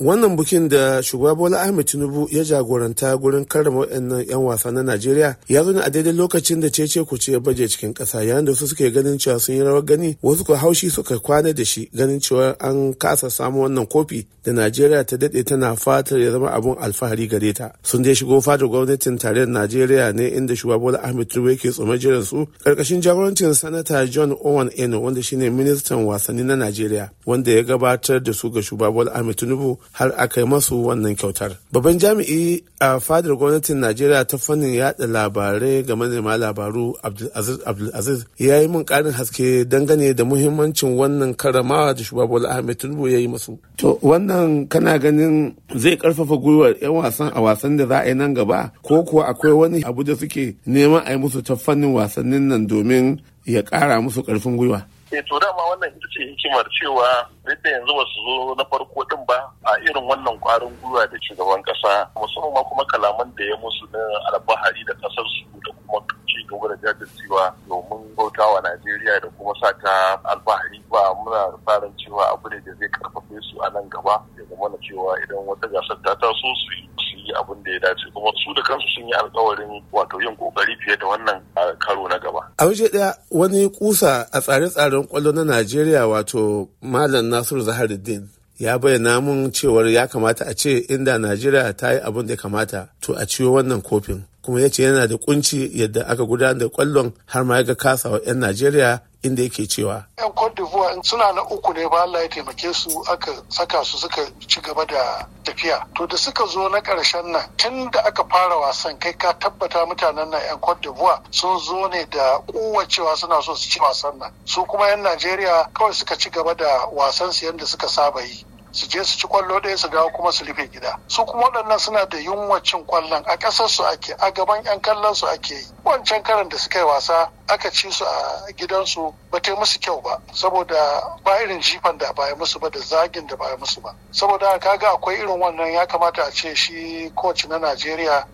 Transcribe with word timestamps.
wannan 0.00 0.36
bukin 0.38 0.68
da 0.70 1.02
shugaba 1.02 1.34
bola 1.38 1.60
ahmed 1.62 1.86
tinubu 1.86 2.28
ya 2.30 2.44
jagoranta 2.44 3.16
gurin 3.16 3.44
karrama 3.44 3.78
waɗannan 3.80 4.28
'yan 4.28 4.38
wasa 4.44 4.70
na 4.72 4.82
najeriya 4.82 5.36
ya 5.48 5.64
zo 5.64 5.70
a 5.80 5.90
daidai 5.90 6.12
lokacin 6.12 6.60
da 6.60 6.68
cece 6.70 7.02
kuce 7.04 7.32
ya 7.32 7.40
baje 7.40 7.68
cikin 7.68 7.94
ƙasa 7.94 8.22
yayin 8.22 8.44
da 8.44 8.54
su 8.54 8.66
suke 8.68 8.90
ganin 8.92 9.18
cewa 9.18 9.40
sun 9.40 9.54
yi 9.54 9.62
rawar 9.62 9.82
gani 9.84 10.16
wasu 10.22 10.44
ko 10.44 10.54
haushi 10.54 10.90
suka 10.90 11.18
kwana 11.18 11.52
da 11.52 11.64
shi 11.64 11.90
ganin 11.94 12.20
cewa 12.20 12.54
an 12.60 12.94
kasa 12.94 13.30
samu 13.30 13.62
wannan 13.62 13.86
kofi 13.86 14.26
da 14.44 14.52
najeriya 14.52 15.04
ta 15.04 15.16
daɗe 15.16 15.44
tana 15.44 15.74
fatar 15.76 16.18
ya 16.20 16.30
zama 16.30 16.50
abun 16.52 16.76
alfahari 16.80 17.26
gare 17.28 17.52
ta. 17.52 17.72
Sun 17.82 18.02
dai 18.02 18.14
shigo 18.14 18.40
fadar 18.40 18.68
gwamnatin 18.68 19.18
tarayyar 19.18 19.48
najeriya 19.50 20.12
ne 20.14 20.28
inda 20.30 20.54
shugaba 20.54 20.78
bola 20.80 20.98
ahmed 21.02 21.28
tinubu 21.28 21.50
yake 21.50 21.70
tsoma 21.72 21.98
jiran 21.98 22.22
su 22.22 22.46
ƙarƙashin 22.64 23.02
jagorancin 23.02 23.50
sanata 23.54 24.06
john 24.08 24.30
owen 24.44 24.70
eno 24.78 25.00
wanda 25.02 25.22
shine 25.22 25.50
ministan 25.50 26.06
wasanni 26.06 26.44
na 26.44 26.54
najeriya 26.56 27.10
wanda 27.26 27.50
ya 27.50 27.62
gabatar 27.62 28.22
da 28.22 28.32
su 28.32 28.50
ga 28.50 28.60
shugaba 28.62 28.92
bola 28.94 29.10
ahmed 29.12 29.36
tinubu 29.36 29.78
har 29.92 30.12
aka 30.16 30.40
yi 30.40 30.46
masu 30.46 30.74
wannan 30.86 31.16
kyautar. 31.16 31.52
Babban 31.72 31.98
jami'i 31.98 32.62
a 32.80 33.00
fadar 33.00 33.34
gwamnatin 33.36 33.78
Najeriya 33.82 34.24
ta 34.28 34.36
fannin 34.38 34.74
yada 34.74 35.06
labarai 35.06 35.82
ga 35.86 35.94
manema 35.96 36.36
labaru 36.36 36.94
Abdulaziz 37.02 37.58
Abdulaziz 37.66 38.26
ya 38.38 38.60
yi 38.60 38.68
mun 38.68 38.84
karin 38.84 39.12
haske 39.12 39.64
dangane 39.64 40.14
da 40.14 40.24
muhimmancin 40.24 40.96
wannan 40.98 41.34
karamawa 41.34 41.94
da 41.94 42.02
shugaba 42.04 42.28
Bola 42.28 42.48
Ahmed 42.58 42.78
Tinubu 42.78 43.08
ya 43.08 43.18
yi 43.18 43.28
masu. 43.28 43.58
To 43.76 43.98
wannan 44.02 44.68
kana 44.68 44.98
ganin 44.98 45.56
zai 45.74 45.96
ƙarfafa 45.96 46.36
gwiwar 46.42 46.74
'yan 46.80 46.92
wasan 46.94 47.30
a 47.34 47.40
wasan 47.40 47.76
da 47.76 47.86
za 47.86 47.98
a 48.02 48.08
yi 48.08 48.14
nan 48.14 48.34
gaba 48.34 48.72
ko 48.82 49.02
kuwa 49.04 49.26
akwai 49.28 49.52
wani 49.52 49.82
abu 49.84 50.04
da 50.04 50.14
suke 50.14 50.56
neman 50.66 51.02
a 51.06 51.12
yi 51.12 51.18
musu 51.18 51.42
ta 51.42 51.54
fannin 51.56 51.92
wasannin 51.94 52.48
nan 52.48 52.66
domin 52.66 53.20
ya 53.44 53.62
kara 53.62 54.00
musu 54.00 54.22
ƙarfin 54.22 54.56
gwiwa. 54.56 54.84
eh 55.10 55.22
to 55.24 55.38
dama 55.40 55.62
wannan 55.72 55.88
ita 55.96 56.08
ce 56.12 56.20
hikimar 56.20 56.68
cewa 56.68 57.08
duk 57.48 57.56
da 57.64 57.70
yanzu 57.72 57.92
ba 57.96 58.04
su 58.12 58.20
zo 58.28 58.52
na 58.54 58.64
farko 58.68 59.00
din 59.08 59.24
ba 59.24 59.40
a 59.64 59.72
irin 59.80 60.04
wannan 60.04 60.36
kwarin 60.48 60.72
gwiwa 60.82 61.06
da 61.06 61.18
shugaban 61.22 61.62
kasa 61.62 62.08
musamman 62.16 62.52
ma 62.56 62.62
kuma 62.64 62.84
kalaman 62.88 63.28
da 63.36 63.44
ya 63.44 63.56
musu 63.60 63.84
na 63.92 64.00
alfahari 64.32 64.80
da 64.88 64.94
ƙasar 64.96 65.24
su 65.36 65.44
da 65.60 65.70
kuma 65.76 66.00
ci 66.26 66.40
gaba 66.48 66.68
da 66.72 66.76
jajircewa 66.82 67.52
domin 67.68 68.16
bautawa 68.16 68.56
Najeriya 68.64 69.20
da 69.20 69.28
kuma 69.36 69.52
sa 69.60 69.68
ta 69.84 70.16
alfahari 70.24 70.80
ba 70.90 71.12
muna 71.20 71.52
tsarin 71.66 71.92
cewa 72.00 72.32
abu 72.32 72.48
ne 72.48 72.56
da 72.64 72.72
zai 72.80 72.88
karfafe 72.88 73.36
su 73.44 73.60
a 73.60 73.68
nan 73.76 73.84
gaba 73.92 74.24
ya 74.40 74.44
zama 74.48 74.72
cewa 74.80 75.20
idan 75.20 75.44
wata 75.44 75.68
gasar 75.68 75.98
ta 76.04 76.16
taso 76.16 76.48
su 76.64 76.72
yi 77.20 77.28
abin 77.36 77.60
da 77.64 77.70
ya 77.70 77.78
dace 77.84 78.08
kuma 78.16 78.32
su 78.40 78.48
da 78.56 78.62
kansu 78.64 78.88
sun 78.94 79.04
yi 79.08 79.12
alkawarin 79.20 79.84
wato 79.92 80.16
yin 80.24 80.32
ƙoƙari 80.40 80.74
fiye 80.80 80.96
da 80.96 81.06
wannan 81.12 81.40
karo 81.78 82.08
na 82.08 82.16
gaba. 82.18 82.40
A 82.58 82.64
waje 82.64 82.88
ɗaya 82.88 83.12
wani 83.30 83.68
kusa 83.68 84.24
a 84.32 84.40
tsare-tsaren 84.40 85.04
ƙwallo 85.12 85.32
na 85.34 85.44
Najeriya 85.44 86.08
wato 86.08 86.68
Malam 86.80 87.28
Nasiru 87.28 87.60
Zaharuddin 87.60 88.37
ya 88.58 88.78
bayyana 88.78 89.20
mun 89.20 89.50
cewar 89.52 89.86
ya 89.88 90.06
kamata 90.06 90.44
a 90.46 90.54
ce 90.54 90.78
inda 90.88 91.18
Najeriya 91.18 91.76
ta 91.76 91.92
yi 91.92 92.00
abin 92.00 92.26
da 92.26 92.32
ya 92.34 92.36
kamata 92.40 92.88
to 93.00 93.12
a 93.14 93.26
ciwo 93.26 93.52
wannan 93.62 93.82
kofin. 93.82 94.24
kuma 94.48 94.60
ya 94.60 94.70
ce 94.70 94.82
yana 94.82 95.06
da 95.06 95.16
kunci 95.16 95.70
yadda 95.74 96.06
aka 96.08 96.24
gudanar 96.24 96.58
da 96.58 96.66
ƙwallon 96.68 97.12
har 97.26 97.44
ma 97.44 97.56
ya 97.56 97.62
ga 97.62 97.74
kasawa 97.74 98.20
'yan 98.26 98.38
Najeriya 98.40 99.00
inda 99.22 99.42
yake 99.42 99.66
cewa. 99.66 100.04
'Yan 100.18 100.32
Cote 100.32 100.54
d'Ivoire 100.56 100.94
suna 101.02 101.32
na 101.32 101.42
uku 101.42 101.72
ne 101.72 101.88
ba 101.88 102.02
Allah 102.02 102.22
ya 102.22 102.28
taimake 102.28 102.72
su 102.74 102.90
aka 103.10 103.32
saka 103.48 103.84
su 103.84 103.98
suka 103.98 104.22
ci 104.46 104.60
gaba 104.60 104.84
da 104.86 105.26
tafiya. 105.44 105.84
To 105.94 106.06
da 106.06 106.16
suka 106.16 106.46
zo 106.46 106.68
na 106.68 106.80
ƙarshen 106.80 107.32
nan 107.32 107.42
tun 107.56 107.90
da 107.90 108.00
aka 108.06 108.24
fara 108.24 108.56
wasan 108.56 108.98
kai 108.98 109.12
ka 109.12 109.32
tabbata 109.34 109.86
mutanen 109.86 110.30
nan 110.30 110.40
'yan 110.40 110.58
Cote 110.60 110.80
d'Ivoire 110.82 111.20
sun 111.30 111.58
zo 111.58 111.88
ne 111.88 112.04
da 112.10 112.38
kowacewa 112.46 113.16
suna 113.16 113.42
so 113.42 113.54
su 113.54 113.68
ci 113.70 113.80
wasan 113.80 114.18
nan. 114.18 114.30
Su 114.44 114.64
kuma 114.64 114.88
'yan 114.88 115.02
Najeriya 115.02 115.70
kawai 115.74 115.92
suka 115.94 116.16
ci 116.16 116.30
gaba 116.30 116.54
da 116.54 116.86
wasan 116.92 117.32
su 117.32 117.46
yadda 117.46 117.66
suka 117.66 117.88
saba 117.88 118.22
yi. 118.22 118.44
Su 118.72 118.86
je 118.88 119.04
su 119.04 119.18
ci 119.18 119.26
ƙwallo 119.26 119.60
ɗaya 119.60 119.76
su 119.78 119.88
dawo 119.88 120.10
kuma 120.12 120.32
su 120.32 120.44
rufe 120.44 120.68
gida. 120.70 120.98
Su 121.08 121.24
kuma 121.24 121.46
waɗannan 121.48 121.78
suna 121.78 122.04
da 122.06 122.18
yunwa 122.18 122.60
cin 122.62 122.84
ƙwallon. 122.86 123.22
A 123.26 123.36
ƙasar 123.36 123.68
su 123.68 123.82
ake 123.84 124.12
a 124.18 124.30
gaban 124.30 124.64
'yan 124.64 124.80
kallon 124.80 125.14
su 125.14 125.26
ake 125.26 125.54
yi. 125.54 125.66
Wancan 125.84 126.22
karan 126.22 126.48
da 126.48 126.56
suka 126.58 126.78
yi 126.78 126.84
wasa 126.84 127.30
aka 127.48 127.70
ci 127.70 127.90
su 127.90 128.04
a 128.04 128.52
gidansu 128.56 129.14
ba 129.30 129.40
ta 129.40 129.54
musu 129.56 129.78
kyau 129.80 130.00
ba. 130.02 130.20
Saboda 130.32 131.18
ba 131.24 131.40
irin 131.42 131.60
jifan 131.60 131.98
da 131.98 132.12
ba 132.12 132.34
musu 132.36 132.58
ba 132.60 132.68
da 132.70 132.80
zagin 132.80 133.26
da 133.26 133.36
ba 133.36 133.56
musu 133.56 133.80
ba. 133.80 133.94
Saboda 134.12 134.58
kaga 134.60 134.88
akwai 134.92 135.16
irin 135.18 135.40
wannan 135.40 135.72
ya 135.72 135.86
kamata 135.86 136.24
a 136.26 136.30
ce 136.30 136.54
shi 136.54 137.10
coach 137.16 137.46
na 137.46 137.58
Najeriya 137.58 138.26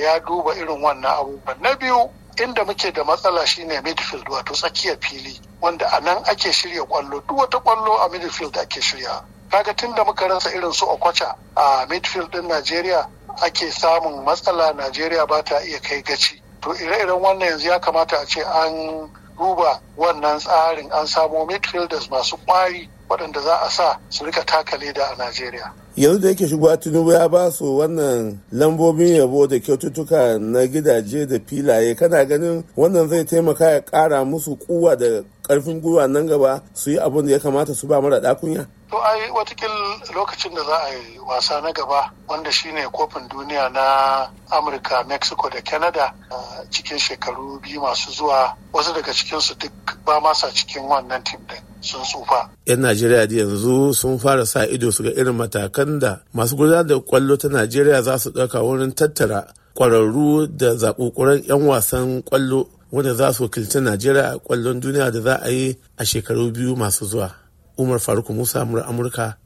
ya 0.00 0.18
duba 0.20 0.54
irin 0.54 0.80
wannan 0.82 1.10
abubuwan. 1.10 1.60
Na 1.60 1.74
biyu 1.76 2.10
inda 2.36 2.64
muke 2.64 2.92
da 2.92 3.04
matsala 3.04 3.46
shine 3.46 3.80
midfield 3.82 4.28
wato 4.28 4.52
tsakiyar 4.54 4.98
fili 5.00 5.40
wanda 5.60 5.88
a 5.92 6.00
nan 6.00 6.18
ake 6.26 6.52
shirya 6.52 6.82
ƙwallo. 6.84 7.22
Duk 7.26 7.38
wata 7.38 7.58
ƙwallo 7.60 7.96
a 8.04 8.08
midfield 8.08 8.56
ake 8.58 8.80
shirya 8.80 9.24
kaga 9.50 9.74
tun 9.74 9.94
da 9.94 10.04
muka 10.04 10.28
rasa 10.28 10.50
irin 10.50 10.72
su 10.72 10.86
Okocha 10.86 11.34
a 11.56 11.86
midfield 11.88 12.30
din 12.32 12.48
Najeriya 12.48 13.06
ake 13.42 13.70
samun 13.70 14.24
matsala 14.24 14.72
Najeriya 14.72 15.26
ba 15.28 15.42
ta 15.44 15.58
iya 15.62 15.80
kai 15.80 16.02
gaci 16.02 16.40
to 16.62 16.70
ire-iren 16.70 17.20
wannan 17.20 17.48
yanzu 17.48 17.68
ya 17.68 17.78
kamata 17.80 18.16
a 18.20 18.26
ce 18.26 18.40
an 18.42 19.08
duba 19.38 19.80
wannan 19.96 20.38
tsarin 20.40 20.90
an 20.92 21.06
samo 21.06 21.46
midfielders 21.46 22.08
masu 22.10 22.36
kwari 22.46 22.88
waɗanda 23.08 23.40
za 23.42 23.56
a 23.60 23.70
sa 23.70 23.98
su 24.08 24.24
riƙa 24.24 24.44
taka 24.46 24.76
leda 24.76 25.04
a 25.12 25.16
Najeriya. 25.16 25.72
yanzu 25.96 26.18
da 26.20 26.28
yake 26.28 26.48
shigo 26.48 26.76
tinubu 26.76 27.12
ya 27.12 27.28
ba 27.28 27.50
su 27.50 27.78
wannan 27.78 28.38
lambobin 28.52 29.16
yabo 29.16 29.46
da 29.46 29.58
kyaututtuka 29.58 30.38
na 30.38 30.66
gidaje 30.66 31.26
da 31.26 31.38
filaye 31.46 31.94
kana 31.94 32.24
ganin 32.24 32.64
wannan 32.76 33.08
zai 33.08 33.24
taimaka 33.24 33.70
ya 33.70 33.80
kara 33.80 34.24
musu 34.24 34.56
kuwa 34.56 34.96
da 34.96 35.22
ƙarfin 35.48 35.80
gwiwa 35.80 36.06
nan 36.08 36.26
gaba 36.26 36.62
su 36.74 36.90
yi 36.90 36.98
abin 36.98 37.26
da 37.26 37.32
ya 37.32 37.38
kamata 37.38 37.74
su 37.74 37.86
ba 37.86 38.00
mara 38.00 38.20
dakunya. 38.20 38.66
To 38.90 38.96
ai 38.96 39.30
watakil 39.30 39.70
lokacin 40.14 40.54
da 40.54 40.62
za 40.64 40.76
a 40.76 40.88
yi 40.94 41.18
wasa 41.28 41.60
na 41.60 41.72
gaba 41.72 42.10
wanda 42.28 42.50
shine 42.52 42.80
kofin 42.92 43.28
duniya 43.28 43.68
na 43.72 44.26
amurka 44.50 45.04
mexico 45.08 45.48
da 45.50 45.60
canada 45.60 46.14
a 46.30 46.64
cikin 46.70 46.98
shekaru 46.98 47.60
biyu 47.60 47.80
masu 47.80 48.10
zuwa 48.12 48.56
wasu 48.72 48.92
daga 48.94 49.12
cikinsu 49.12 49.54
duk 49.58 49.72
ba 50.06 50.20
masa 50.20 50.48
cikin 50.54 50.82
wannan 50.88 51.22
tim 51.24 51.40
din 51.48 51.60
sun 51.80 52.00
tsufa. 52.02 52.48
'yan 52.66 52.80
najeriya 52.80 53.26
da 53.28 53.34
yanzu 53.36 53.92
sun 53.94 54.18
fara 54.18 54.46
sa 54.46 54.64
ido 54.66 54.90
su 54.92 55.02
ga 55.02 55.10
irin 55.12 55.36
matakan 55.36 55.98
da 56.00 56.20
masu 56.32 56.56
gudanar 56.56 56.86
da 56.86 56.94
ƙwallo 57.00 57.36
ta 57.36 57.48
najeriya 57.48 58.02
za 58.02 58.18
su 58.18 58.30
ɗauka 58.32 58.62
wurin 58.64 58.94
tattara 58.94 59.52
kwararru 59.74 60.46
da 60.46 60.72
zaɓuɓɓuran 60.74 61.44
'yan 61.48 61.62
wasan 61.68 62.22
ƙwallo 62.24 62.66
wanda 62.94 63.14
za 63.14 63.32
su 63.32 63.42
wakilci 63.42 63.80
najeriya 63.80 64.30
a 64.30 64.38
ƙwallon 64.38 64.80
duniya 64.80 65.10
da 65.10 65.20
za 65.20 65.34
a 65.42 65.48
yi 65.50 65.76
a 65.96 66.04
shekaru 66.04 66.50
biyu 66.52 66.76
masu 66.76 67.06
zuwa. 67.06 67.30
Umar 67.76 67.98
faruk 67.98 68.30
musa 68.30 68.60
amurka 68.62 69.36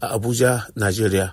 a 0.00 0.06
abuja 0.12 0.66
najeriya. 0.76 1.30